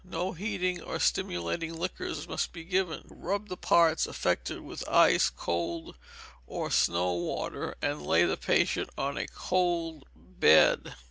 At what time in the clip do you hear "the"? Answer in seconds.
3.49-3.55, 8.25-8.35